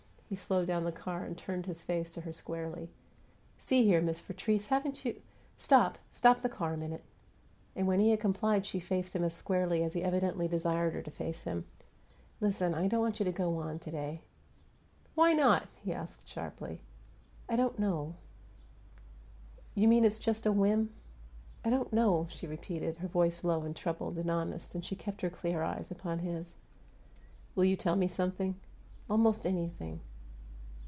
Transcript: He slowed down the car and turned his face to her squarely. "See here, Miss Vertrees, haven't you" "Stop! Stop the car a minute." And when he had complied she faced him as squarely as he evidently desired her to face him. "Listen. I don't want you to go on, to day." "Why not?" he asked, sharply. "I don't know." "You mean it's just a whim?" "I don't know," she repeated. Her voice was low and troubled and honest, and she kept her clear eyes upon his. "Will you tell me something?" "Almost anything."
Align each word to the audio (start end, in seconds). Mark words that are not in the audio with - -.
He 0.29 0.37
slowed 0.37 0.65
down 0.67 0.85
the 0.85 0.93
car 0.93 1.25
and 1.25 1.37
turned 1.37 1.65
his 1.65 1.81
face 1.81 2.09
to 2.11 2.21
her 2.21 2.31
squarely. 2.31 2.89
"See 3.57 3.83
here, 3.83 3.99
Miss 4.01 4.21
Vertrees, 4.21 4.67
haven't 4.67 5.03
you" 5.03 5.21
"Stop! 5.57 5.97
Stop 6.09 6.39
the 6.39 6.47
car 6.47 6.71
a 6.73 6.77
minute." 6.77 7.03
And 7.75 7.85
when 7.85 7.99
he 7.99 8.11
had 8.11 8.21
complied 8.21 8.65
she 8.65 8.79
faced 8.79 9.13
him 9.13 9.25
as 9.25 9.33
squarely 9.35 9.83
as 9.83 9.91
he 9.91 10.01
evidently 10.05 10.47
desired 10.47 10.93
her 10.93 11.01
to 11.01 11.11
face 11.11 11.43
him. 11.43 11.65
"Listen. 12.39 12.73
I 12.73 12.87
don't 12.87 13.01
want 13.01 13.19
you 13.19 13.25
to 13.25 13.31
go 13.33 13.57
on, 13.57 13.77
to 13.79 13.91
day." 13.91 14.21
"Why 15.15 15.33
not?" 15.33 15.67
he 15.83 15.91
asked, 15.91 16.25
sharply. 16.29 16.79
"I 17.49 17.57
don't 17.57 17.77
know." 17.77 18.15
"You 19.75 19.89
mean 19.89 20.05
it's 20.05 20.17
just 20.17 20.45
a 20.45 20.51
whim?" 20.53 20.93
"I 21.65 21.69
don't 21.69 21.91
know," 21.91 22.27
she 22.29 22.47
repeated. 22.47 22.95
Her 22.99 23.07
voice 23.09 23.39
was 23.39 23.43
low 23.43 23.63
and 23.63 23.75
troubled 23.75 24.17
and 24.17 24.31
honest, 24.31 24.75
and 24.75 24.85
she 24.85 24.95
kept 24.95 25.19
her 25.23 25.29
clear 25.29 25.61
eyes 25.61 25.91
upon 25.91 26.19
his. 26.19 26.55
"Will 27.53 27.65
you 27.65 27.75
tell 27.75 27.97
me 27.97 28.07
something?" 28.07 28.55
"Almost 29.09 29.45
anything." 29.45 29.99